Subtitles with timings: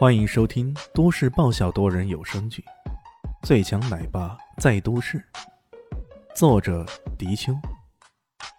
[0.00, 2.64] 欢迎收听都市爆笑多人有声剧
[3.46, 5.18] 《最强奶爸在都市》，
[6.34, 6.86] 作者：
[7.18, 7.52] 迪秋，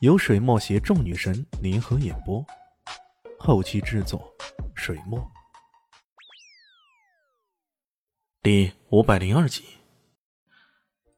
[0.02, 2.46] 由水墨携众女神联合演播，
[3.40, 4.32] 后期制作：
[4.76, 5.20] 水墨。
[8.44, 9.64] 第五百零二集。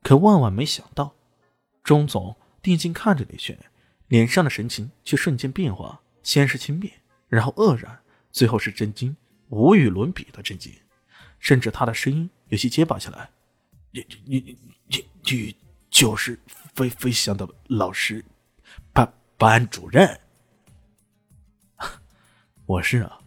[0.04, 1.14] 可万万没想到，
[1.84, 3.60] 钟总定睛看着李轩，
[4.08, 6.94] 脸上的神情却瞬间变化，先是轻蔑，
[7.28, 8.00] 然后愕然，
[8.32, 9.18] 最后是震惊。
[9.54, 10.74] 无与伦比的震惊，
[11.38, 13.30] 甚至他的声音有些结巴起来
[13.94, 15.56] ：“你你你你你
[15.92, 16.40] 就是
[16.74, 18.26] 飞飞翔的老师，
[18.92, 20.20] 班班主任
[22.66, 23.20] ？”“我是啊。”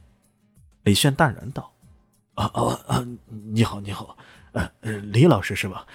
[0.83, 1.73] 李炫淡然道。
[2.35, 3.07] “啊啊啊！
[3.29, 4.19] 你好你好，
[4.51, 5.87] 呃呃，李老师是吧？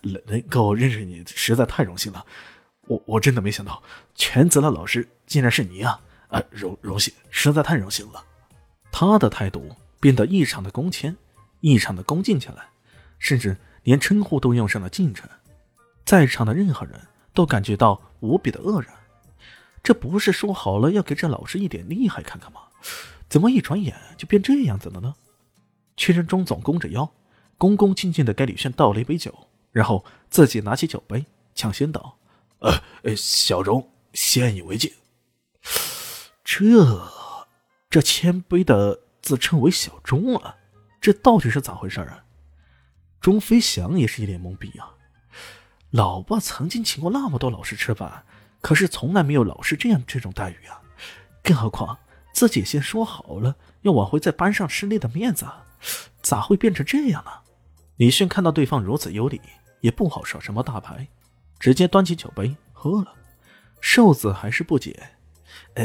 [0.00, 2.24] 能能够认识你实在太荣幸了。
[2.86, 3.82] 我我真的没想到
[4.14, 6.00] 全责的老师竟然是你啊！
[6.28, 8.24] 啊，荣荣幸，实在太荣幸了。”
[9.00, 11.16] 他的态度变得异常的恭谦，
[11.60, 12.70] 异常的恭敬起来，
[13.20, 15.30] 甚至连称呼都用上了敬称。
[16.04, 17.00] 在场的任何人
[17.32, 18.92] 都感觉到无比的愕然。
[19.84, 22.62] 这不是说好了要给这老师一点厉害看看吗？
[23.28, 25.14] 怎么一转眼就变这样子了呢？
[25.96, 27.08] 确认钟总弓着腰，
[27.56, 29.32] 恭恭敬敬的给李炫倒了一杯酒，
[29.70, 32.18] 然后自己拿起酒杯，抢先道
[33.04, 34.92] ：“呃，小荣，先以为敬。”
[36.42, 37.17] 这。
[37.90, 40.56] 这谦卑的自称为小钟啊，
[41.00, 42.24] 这到底是咋回事啊？
[43.20, 44.94] 钟飞翔也是一脸懵逼啊！
[45.90, 48.24] 老爸曾经请过那么多老师吃饭，
[48.60, 50.82] 可是从来没有老师这样这种待遇啊！
[51.42, 51.98] 更何况
[52.32, 55.46] 自己先说好了要挽回在班上失利的面子，
[56.20, 57.30] 咋会变成这样呢？
[57.96, 59.40] 李迅看到对方如此有礼，
[59.80, 61.08] 也不好耍什么大牌，
[61.58, 63.14] 直接端起酒杯喝了。
[63.80, 65.08] 瘦子还是不解，
[65.74, 65.84] 呃。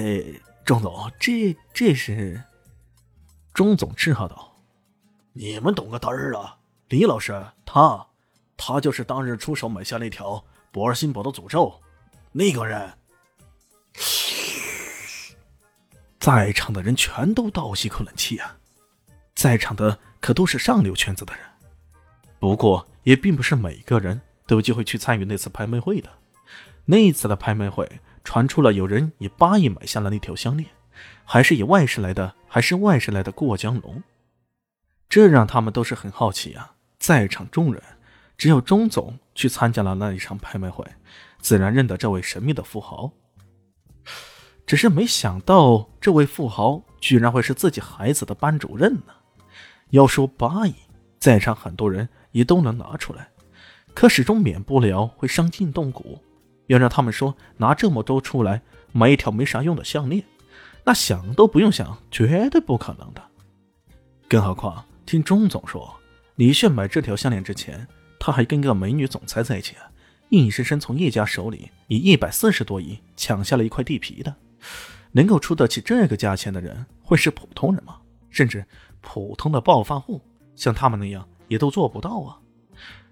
[0.65, 2.41] 钟总，这这是？
[3.53, 4.55] 钟总斥喝道
[5.33, 6.57] ：“你们懂个嘚儿啊！
[6.87, 8.07] 李老师，他，
[8.55, 11.81] 他就是当日出手买下那条博尔辛博的诅咒
[12.31, 12.93] 那个人。”
[16.17, 18.57] 在场的人全都倒吸口冷气啊！
[19.35, 21.43] 在场的可都是上流圈子的人，
[22.39, 26.09] 不过也并不是每个人都有机会去参与那次拍卖会的。
[26.85, 27.99] 那一次的拍卖会。
[28.23, 30.69] 传出了有人以八亿买下了那条项链，
[31.25, 34.01] 还是以外市来的，还是外市来的过江龙，
[35.09, 36.75] 这让他们都是很好奇啊。
[36.97, 37.83] 在场众人，
[38.37, 40.85] 只有钟总去参加了那一场拍卖会，
[41.39, 43.11] 自然认得这位神秘的富豪。
[44.65, 49.13] 只是没想到，这位富豪居然会是自己孩子的班主任呢。
[49.89, 50.73] 要说八亿，
[51.19, 53.27] 在场很多人也都能拿出来，
[53.93, 56.23] 可始终免不了会伤筋动骨。
[56.73, 60.23] 要让他们说拿这么多出来买一条没啥用的项链，
[60.83, 63.21] 那想都不用想，绝对不可能的。
[64.27, 65.95] 更何况听钟总说，
[66.35, 67.87] 李炫买这条项链之前，
[68.19, 69.75] 他还跟个美女总裁在一起，
[70.29, 74.35] 硬生生从叶家手里以一百四十多亿抢下了一块地皮的。
[75.11, 77.97] 能够出得起这个价钱的人，会是普通人吗？
[78.31, 78.65] 甚至
[78.99, 80.19] 普通的暴发户，
[80.55, 82.39] 像他们那样也都做不到啊！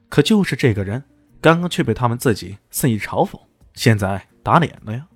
[0.09, 1.03] 可就是这个人。
[1.44, 3.35] 刚刚却被他们自己肆意嘲讽，
[3.73, 5.07] 现在打脸了呀！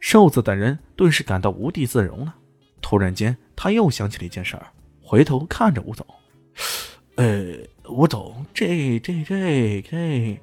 [0.00, 2.34] 瘦子等人顿时感到无地自容了。
[2.80, 4.66] 突然间，他又想起了一件事儿，
[5.00, 6.06] 回头看着吴总
[7.16, 7.54] ：“呃，
[7.88, 10.40] 吴总，这这这这……”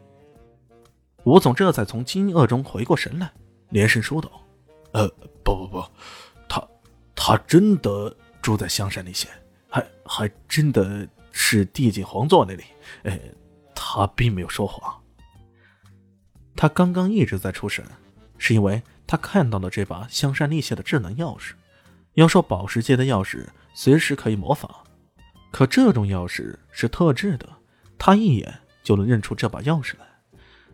[1.26, 3.32] 吴总这才从惊愕中回过神来，
[3.70, 4.32] 连声说道
[4.94, 5.08] ：“呃，
[5.44, 5.84] 不不不，
[6.48, 6.68] 他
[7.16, 9.28] 他真的住在香山那些，
[9.70, 12.64] 还还真的是地景皇座那里。”
[13.04, 13.18] 呃。
[13.82, 14.99] 他并没有说谎。
[16.62, 17.86] 他刚刚一直在出神，
[18.38, 21.54] 是因为他看到了这把香山立械的智能钥匙。
[22.16, 24.70] 要说宝石界的钥匙随时可以模仿，
[25.52, 27.48] 可这种钥匙是特制的，
[27.98, 28.54] 他一眼
[28.84, 30.06] 就能认出这把钥匙来。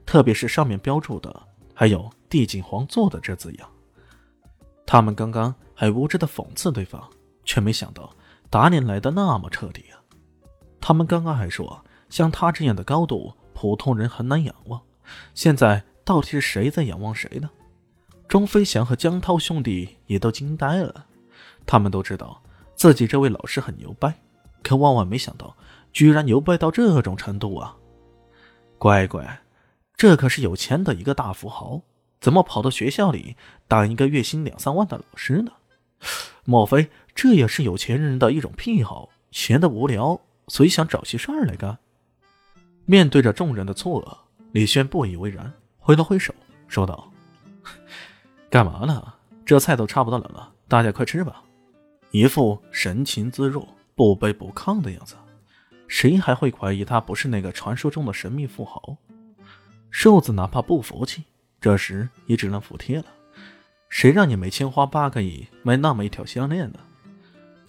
[0.07, 1.43] 特别是上面标注的
[1.75, 3.69] 还有“帝景皇座”的这字样。
[4.87, 7.07] 他们刚刚还无知的讽刺对方，
[7.43, 8.11] 却没想到
[8.49, 10.01] 打脸来的那么彻底啊！
[10.81, 11.79] 他们刚刚还说。
[12.09, 14.81] 像他这样的高度，普通人很难仰望。
[15.33, 17.49] 现在到底是谁在仰望谁呢？
[18.27, 21.05] 钟飞翔和江涛兄弟也都惊呆了。
[21.65, 22.41] 他们都知道
[22.75, 24.13] 自己这位老师很牛掰，
[24.63, 25.55] 可万万没想到，
[25.93, 27.75] 居然牛掰到这种程度啊！
[28.77, 29.41] 乖乖，
[29.95, 31.81] 这可是有钱的一个大富豪，
[32.19, 33.35] 怎么跑到学校里
[33.67, 35.51] 当一个月薪两三万的老师呢？
[36.43, 39.09] 莫非这也是有钱人的一种癖好？
[39.31, 41.77] 闲得无聊，所以想找些事儿来干？
[42.85, 44.17] 面对着众人的错愕，
[44.55, 46.33] 李轩不以为然，挥了挥手，
[46.69, 47.11] 说道
[48.49, 49.13] ：“干嘛呢？
[49.45, 51.43] 这菜都差不多冷了，大家快吃吧。”
[52.11, 55.15] 一副神情自若、不卑不亢的样子，
[55.89, 58.95] 谁还会怀疑他不是那个传说中的神秘富豪？
[59.91, 61.25] 瘦子哪怕不服气，
[61.59, 63.05] 这时也只能服帖了。
[63.89, 66.79] 谁让你没钱花八个亿买那么一条项链呢？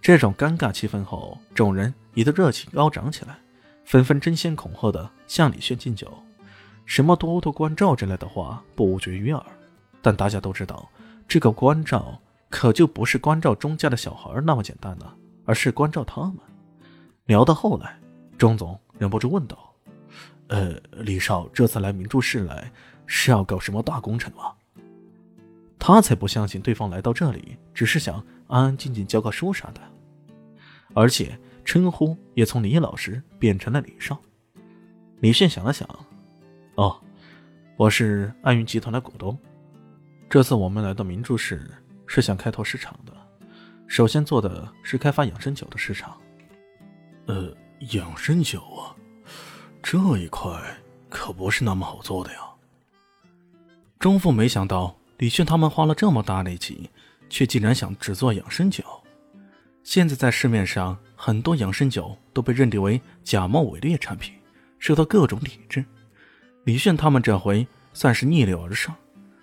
[0.00, 3.36] 这种尴尬气氛后，众人也都热情高涨起来，
[3.84, 6.16] 纷纷争先恐后的向李轩敬酒。
[6.86, 9.44] 什么多多关照之类的话不绝于耳，
[10.00, 10.88] 但大家都知道，
[11.28, 12.18] 这个关照
[12.48, 16.36] 可就不是关照钟家的小孩那么简单了，而是关照他们。
[17.24, 17.98] 聊到后来，
[18.38, 19.74] 钟总忍不住问道
[20.46, 22.72] ：“呃，李少这次来明珠市来，
[23.04, 24.52] 是要搞什么大工程吗？”
[25.76, 29.80] 他才不相信对方来到这里只是想安安静静教个书啥的，
[30.94, 34.16] 而且称呼也从李老师变成了李少。
[35.18, 35.88] 李炫想了想。
[36.76, 36.94] 哦，
[37.78, 39.37] 我是安云集团的股东。
[40.28, 41.70] 这次我们来到明珠市，
[42.06, 43.14] 是想开拓市场的。
[43.87, 46.20] 首先做的是开发养生酒的市场。
[47.28, 47.50] 呃，
[47.93, 48.93] 养生酒啊，
[49.82, 50.52] 这一块
[51.08, 52.40] 可不是那么好做的呀。
[53.99, 56.90] 钟父没想到李炫他们花了这么大力气，
[57.31, 58.84] 却竟然想只做养生酒。
[59.82, 64.34] 现在在市面上，很多养生酒都被认定为假冒伪劣产品，
[64.78, 65.82] 受到各种抵制。
[66.66, 68.92] 李迅他们这回算是逆流而上，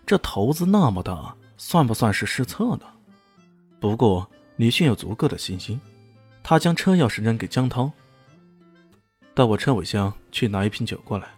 [0.05, 2.81] 这投资那么大，算不算是失策呢？
[3.79, 5.79] 不过李迅有足够的信心，
[6.43, 7.89] 他将车钥匙扔给江涛，
[9.33, 11.29] 到我车尾箱去拿一瓶酒过来。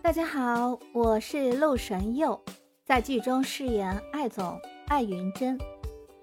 [0.00, 2.40] 大家好，我是陆神佑，
[2.84, 4.56] 在剧中饰演艾总
[4.86, 5.58] 艾云珍。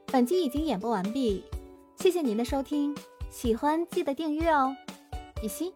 [0.05, 1.43] 本集已经演播完毕。
[2.03, 2.93] 谢谢您的收听，
[3.29, 4.75] 喜欢记得订阅哦，
[5.39, 5.71] 比心。